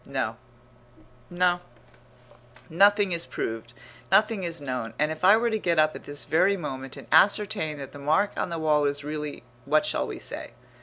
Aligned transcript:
No, 0.03 0.35
no, 1.29 1.59
nothing 2.71 3.11
is 3.11 3.27
proved, 3.27 3.73
nothing 4.11 4.41
is 4.41 4.59
known. 4.59 4.95
And 4.97 5.11
if 5.11 5.23
I 5.23 5.37
were 5.37 5.51
to 5.51 5.59
get 5.59 5.77
up 5.77 5.95
at 5.95 6.05
this 6.05 6.23
very 6.25 6.57
moment 6.57 6.97
and 6.97 7.05
ascertain 7.11 7.77
that 7.77 7.91
the 7.91 7.99
mark 7.99 8.31
on 8.35 8.49
the 8.49 8.57
wall 8.57 8.85
is 8.85 9.03
really 9.03 9.43
what 9.65 9.85
shall 9.85 10.07
we 10.07 10.17
say? 10.17 10.53